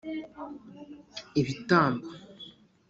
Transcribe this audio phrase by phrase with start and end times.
[1.39, 2.07] ibitambo